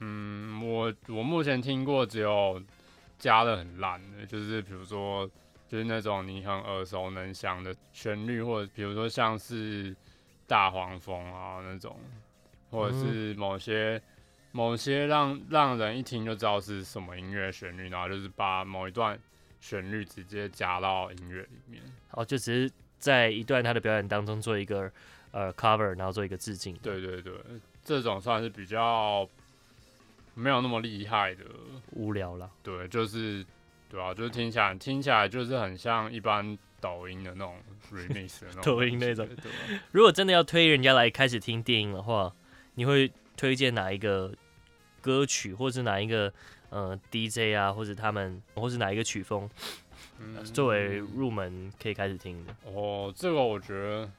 [0.00, 2.60] 嗯，我我目前听过只有
[3.16, 5.24] 加的很烂的，就是比如说
[5.68, 9.94] 就是那种你很耳熟能详的旋律，或者比如说像是
[10.48, 11.96] 大黄蜂啊那种，
[12.72, 14.02] 或者是某些、嗯、
[14.50, 19.16] 某些让让人一听就知道是什么音乐旋律，然后就是把某一段
[19.60, 21.80] 旋律直接加到音乐里面，
[22.10, 24.90] 哦，就只是在一段他的表演当中做一个
[25.30, 26.74] 呃 cover，然后做一个致敬。
[26.78, 27.32] 对对对，
[27.84, 29.28] 这种算是比较。
[30.34, 31.42] 没有那么厉害的，
[31.90, 32.48] 无聊了。
[32.62, 33.44] 对，就是，
[33.90, 37.56] 对啊，就是听起来听起来就是很像一般抖音的那种
[37.92, 39.28] remix 的那种 抖音那种。
[39.92, 42.32] 如果真的要推人家来开始听电影的话，
[42.74, 44.34] 你会推荐哪一个
[45.00, 46.32] 歌曲，或是哪一个
[46.70, 49.48] 呃 DJ 啊，或者他们，或是哪一个曲风，
[50.18, 52.54] 嗯、作为入门可以开始听的？
[52.64, 54.10] 哦，这个我觉得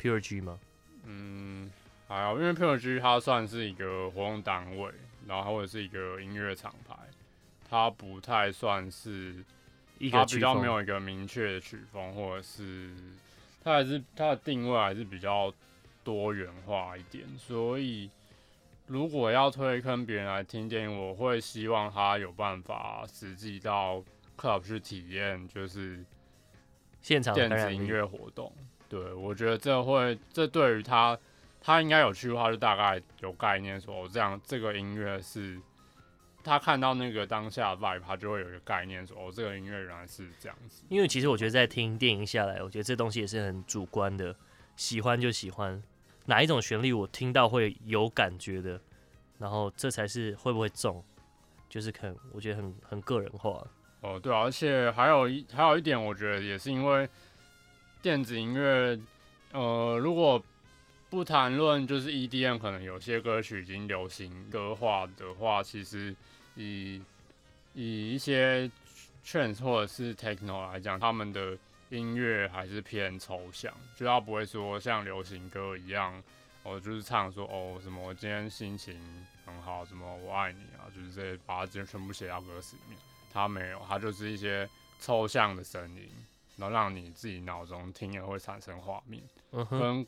[0.00, 0.58] PureG 吗？
[1.04, 1.70] 嗯。
[2.08, 4.92] 还好，因为 PureG 它算是一个活动单位，
[5.26, 6.94] 然后或者是一个音乐厂牌，
[7.70, 9.42] 它不太算是，
[10.10, 12.90] 它比较没有一个明确的曲风，或者是
[13.62, 15.52] 它还是它的定位还是比较
[16.02, 17.26] 多元化一点。
[17.38, 18.10] 所以
[18.86, 24.02] 如果要推坑别人来听电影，我会希望他有办法实际到
[24.36, 26.04] club 去体验，就是
[27.00, 28.52] 现场电子音乐活动。
[28.88, 31.18] 对，我觉得这会，这对于他。
[31.64, 35.60] 他应该有去的话，就大概有概念说，说这样这个音乐是，
[36.42, 40.84] 他看到那个当下的 vibe，他就会有一个概念说，说哦，这个音乐原来是这样子。
[40.88, 44.34] 因为其实我觉得在听电影下来，我觉得这东西也是很主观的，
[44.76, 45.82] 喜欢就喜欢，
[46.26, 48.80] 哪一种旋律我听到会有感觉的，
[49.38, 51.04] 然后这才是会不会中，
[51.68, 53.64] 就是很我觉得很很个人化。
[54.00, 57.08] 哦，对啊，而且还有一还有一点，我觉得也是因为
[58.00, 58.98] 电子音乐，
[59.52, 60.42] 呃，如果
[61.08, 66.16] 不谈论就是 EDM，可能有些歌曲已经流行歌化的话，其实
[66.54, 67.02] 以
[67.74, 68.70] 以一些
[69.24, 71.56] trance 或者是 techno 来讲，他们的
[71.90, 76.22] 音乐还是偏抽象，就他不会说像流行歌一样，
[76.62, 79.00] 哦，就是唱说哦什么我今天心情
[79.44, 82.98] 很好，什么我爱你啊，就是这些把它直接全部写到歌词里面。
[83.32, 84.68] 他没有，他就是一些
[85.00, 86.10] 抽象的声音，
[86.56, 89.22] 然后让你自己脑中听了会产生画面，
[89.52, 89.66] 嗯。
[89.70, 90.06] 跟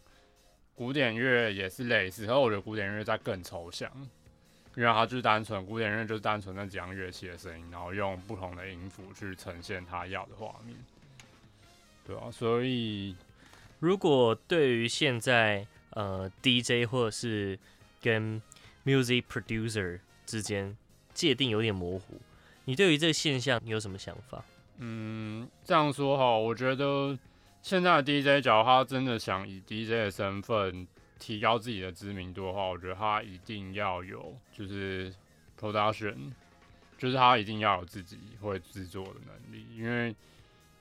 [0.75, 3.91] 古典乐也是类似，可是我觉得古典乐在更抽象，
[4.77, 10.77] 因为它就是单纯古典乐就是单纯那几样乐器的声音，然后用不同的音符去呈现他要的画面，
[12.07, 13.15] 对啊，所以
[13.79, 17.59] 如果对于现在呃 DJ 或者是
[18.01, 18.43] 跟
[18.85, 20.77] music producer 之间
[21.13, 22.21] 界定有点模糊，
[22.65, 24.45] 你对于这个现象你有什么想法？
[24.79, 27.17] 嗯，这样说哈，我觉得
[27.63, 30.87] 现在的 DJ，假如他真的想以 DJ 的身份
[31.19, 35.15] 提高自己的知名度的话，我觉得他一定要有就是
[35.61, 36.33] production，
[36.99, 40.15] 就是他一定要有自己会制作的能力，因为。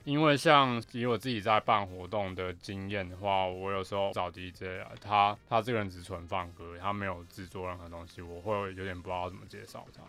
[0.04, 10.02] 因为像以我自己在办活动的经验的话，我有时候找 DJ 啊，他他这个人只纯放歌，他没有制作任何东西，我会有点不知道怎么介绍他。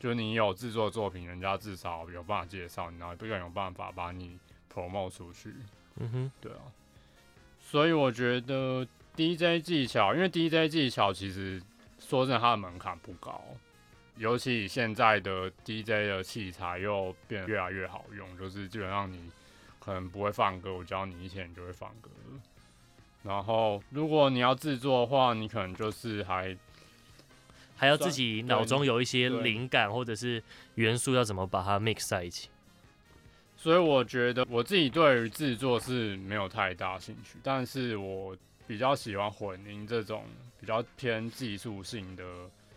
[0.00, 4.36] 就你有制作作品，人家至少有办法介绍你，然后不然有办法把你
[4.68, 5.54] promote 出去。
[6.00, 6.62] 嗯哼，对啊。
[7.60, 8.84] 所以我觉得
[9.16, 11.62] DJ 技巧，因为 DJ 技巧其实
[11.98, 13.42] 说真的，它的门槛不高。
[14.16, 19.30] 尤其现在的 DJ 的器材又变得越来越好用，就是基本上你
[19.78, 22.10] 可能不会放歌，我教你一天你就会放歌。
[23.22, 26.56] 然后如果你要制作的话，你可能就是还
[27.76, 30.42] 还要自己脑中有一些灵感或者是
[30.74, 32.50] 元素，要怎么把它 mix 在一起。
[33.56, 38.36] 所以我觉得我自己对于制作是没有太大兴趣，但是我
[38.70, 40.24] 比较喜欢混音这种
[40.60, 42.24] 比较偏技术性的。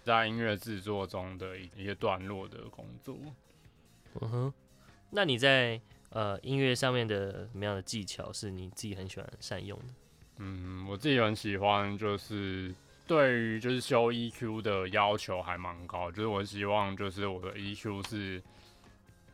[0.03, 3.15] 在音乐制作中的一一些段落的工作，
[4.19, 4.53] 嗯哼，
[5.11, 5.79] 那你在
[6.09, 9.85] 呃音乐上面的什么样的技巧是你自己很喜欢善用的？
[10.39, 12.75] 嗯，我自己很喜欢，就是
[13.07, 18.43] 对于就是修 EQ 的要求还蛮高，就是我希望就是我的 EQ 是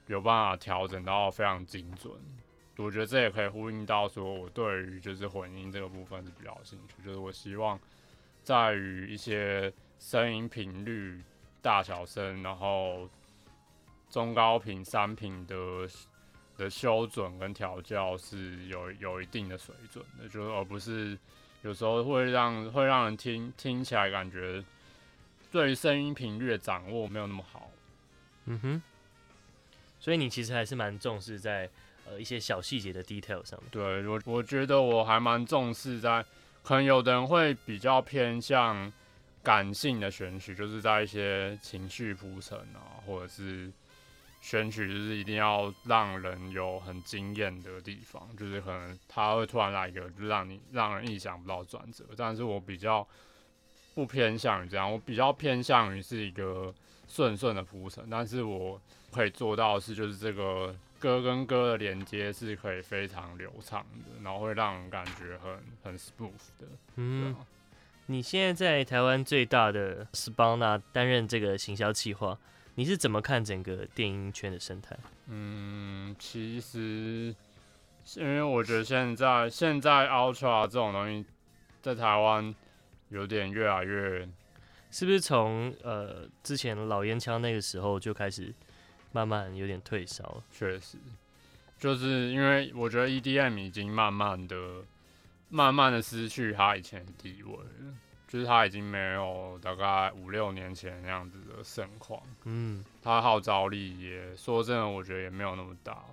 [0.06, 2.14] 有办法调整到非常精准。
[2.84, 7.80] 我觉得这也可以呼应到说，我对于就是混音这个部分是比较有兴趣，就是我希望
[8.44, 9.72] 在于一些。
[10.02, 11.22] 声音频率、
[11.62, 13.10] 大小声，然后
[14.10, 15.56] 中高频、三频的
[16.58, 21.20] 的修准跟调教是有有一定的水准的，就而不是
[21.64, 24.64] 有时候会让会让人听听起来感觉
[25.52, 27.70] 对于声音频率的掌握没有那么好。
[28.46, 28.82] 嗯哼，
[30.00, 31.70] 所以你其实还是蛮重视在
[32.10, 33.70] 呃一些小细节的 detail 上面。
[33.72, 36.26] 对，我我觉得我还蛮重视在，
[36.64, 38.92] 可能有的人会比较偏向。
[39.42, 43.72] 感性的选曲，就是在一些情绪铺陈啊，或者是
[44.42, 52.04] 选曲，就是一定要让人有很惊艳的地方，就是可能他会突然来一个，就让你让人意想不到转折。
[52.18, 53.08] 但是我比较
[53.96, 56.72] 不偏向于这样，我比较偏向于是一个
[57.08, 58.80] 顺顺的铺陈，但是我
[59.10, 67.36] 可以做到的是，就是这个歌跟歌的连接是可以非常流畅的，然后会让人感觉很很 smooth 的，嗯。
[68.12, 72.36] 你现在在台湾最大的 Spawna 担任这个行销企划，
[72.74, 74.98] 你是怎么看整个电音圈的生态？
[75.28, 77.36] 嗯，其实
[78.16, 81.24] 因为我觉得现在现在 Ultra 这种东西
[81.84, 82.56] 在台湾
[83.10, 84.28] 有点越来越，
[84.90, 88.52] 是不是从呃之前老烟枪那个时候就开始
[89.12, 90.44] 慢慢有点退烧？
[90.52, 90.98] 确实，
[91.78, 94.58] 就是因为我觉得 EDM 已经慢慢的。
[95.52, 97.96] 慢慢的失去它以前的地位了，
[98.28, 102.22] 就是它已经没有大概五六年前那样子的盛况。
[102.44, 106.06] 嗯，他号召力也说真的，我觉得也没有那么大。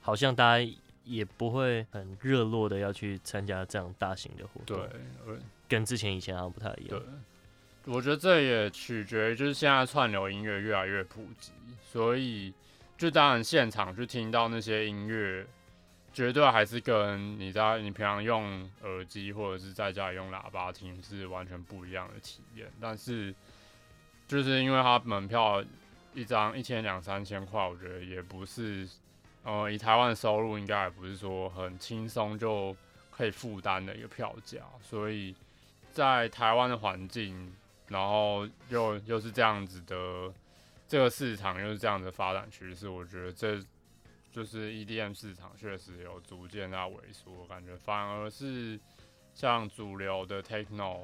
[0.00, 0.72] 好像大家
[1.04, 4.78] 也不会很热络的要去参加这样大型的活动。
[4.78, 5.36] 对，
[5.68, 6.88] 跟之前以前好像不太一样。
[6.88, 7.02] 对，
[7.84, 11.52] 我觉得这也取决于就是现在串流音乐越来越普及，
[11.90, 12.52] 所以
[12.96, 15.46] 就当然现场去听到那些音乐。
[16.12, 22.66] 绝对还是跟你在你平常用耳机或者是在家里用喇叭听是完全不一样的体验。
[22.80, 23.32] 但是，
[24.26, 25.64] 就是因为它门票
[26.12, 28.88] 一张一千两三千块，我觉得也不是，
[29.44, 32.76] 呃，以台湾的收入应该也不是说很轻松就
[33.12, 34.58] 可以负担的一个票价。
[34.82, 35.32] 所以
[35.92, 37.54] 在台湾的环境，
[37.86, 40.34] 然后又又是这样子的
[40.90, 43.62] 这个市场又是这样的发展趋势，我觉得这。
[44.32, 48.78] 就是 EDM 市场确实有逐渐在萎缩，我感觉反而是
[49.34, 51.00] 像主流的 Techno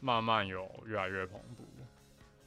[0.00, 1.64] 慢慢有越来越蓬勃，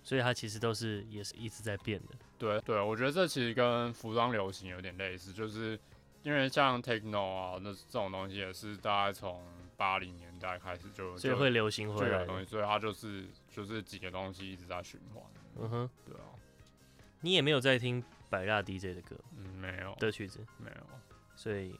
[0.03, 2.09] 所以它其实都是也是一直在变的。
[2.37, 5.79] 对对，我觉得这其实跟服装流行有点类似，就是
[6.21, 9.43] 因为像 Techno 啊，那这种东西也是大概从
[9.75, 15.23] 八零年代开始就所以会流行回来的东西，所以它就是就是几个东西一直在循环。
[15.55, 16.29] 嗯哼，对啊，
[17.23, 18.03] 你也没有在听。
[18.29, 20.83] 百大 DJ 的歌，嗯，没有的曲子，没有，
[21.35, 21.75] 所以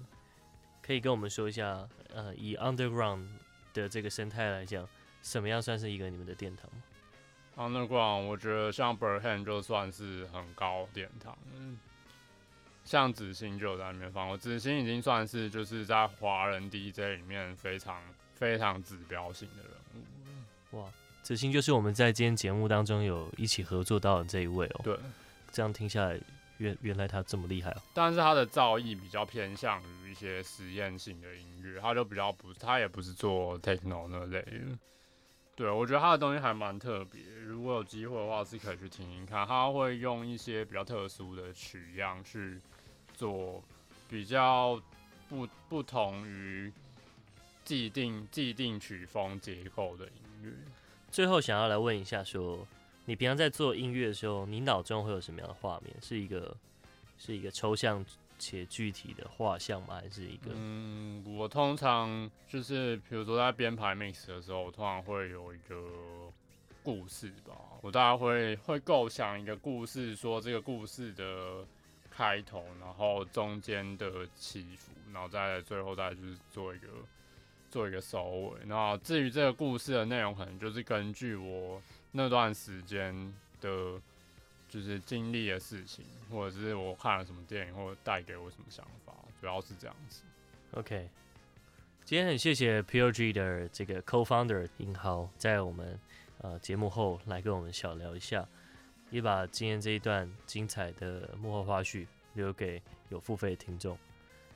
[0.84, 3.26] 可以跟我们说一下，呃，以 Underground
[3.74, 4.88] 的这个生态来讲，
[5.24, 6.70] 什么样算是一个你们的殿堂
[7.58, 11.80] ？Underground，我觉得像 Berghain 就算是很高殿堂，嗯，
[12.86, 18.00] 像子兴就在里面放过，子兴已经算是就是在华人 DJ 里面非常
[18.36, 20.78] 非常指标性的人物。
[20.78, 24.82] 哇，子欣就是我们在今天节目当中有一起合作到的这一位哦。
[24.84, 25.00] 对，
[25.54, 26.20] 这样听下来。
[26.60, 27.82] 原原来他这么厉害哦。
[27.96, 34.78] 但是他的造诣比较偏向于一些实验性的音乐，他就比较不，他也不是做 techno 那类的。
[35.56, 39.46] 对，我觉得他的东西还蛮特别，如果有机会的话是可以去听听看。
[39.48, 42.62] 他会用一些比较特殊的曲样去
[43.16, 43.62] 做
[44.08, 44.80] 比较
[45.28, 46.72] 不不同于
[47.66, 50.52] 既定既定曲风结构的音乐。
[51.10, 52.66] 最后想要来问一下说。
[53.06, 55.94] 你平常在做音乐的时候，你脑中会有什么样的画面？
[56.02, 56.56] 是一个
[57.18, 58.04] 是一个抽象
[58.40, 60.00] 且具体的画像吗？
[60.02, 60.52] 还是一个？
[60.54, 65.76] 嗯，我通常就是比如说在编排 mix 的时候，我通常会有一个
[66.82, 67.54] 故事吧。
[67.82, 71.66] 我大概会会构想一个故事，说这个故事的
[72.10, 76.88] 开头，然后中间的起伏，然后再最后再就是做一个
[77.70, 78.62] 做一个收尾。
[78.66, 81.82] 那至于这个故事的内容，可能就是根据我。
[82.16, 83.12] 那段时间
[83.60, 84.00] 的，
[84.70, 90.22] 就是经历的事情，或者是我看了什么电影，或者带给我什么想法，主要是这样子。
[90.74, 91.10] OK，
[92.06, 96.00] 今天很谢谢 PURG 的这个 Co-founder 英豪，在我们
[96.38, 98.48] 呃节目后来跟我们小聊一下，
[99.10, 102.06] 也把今天这一段精彩的幕后花絮
[102.36, 103.98] 留给有付费的听众。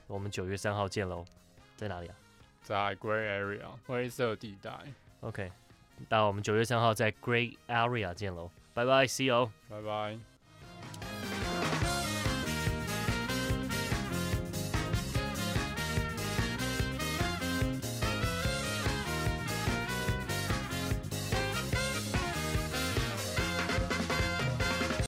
[0.05, 1.25] 我们九月三号见喽，
[1.75, 2.15] 在哪里啊？
[2.61, 4.71] 在 Gray Area 灰色地带。
[5.21, 5.51] OK。
[6.07, 10.36] 到我们九月三号在 Great Area 见喽，拜拜，See you，拜拜。